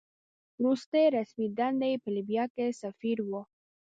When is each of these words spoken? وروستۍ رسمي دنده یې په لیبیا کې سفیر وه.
وروستۍ 0.59 1.05
رسمي 1.17 1.47
دنده 1.57 1.87
یې 1.91 1.97
په 2.03 2.09
لیبیا 2.15 2.43
کې 2.55 2.77
سفیر 2.81 3.17
وه. 3.29 3.41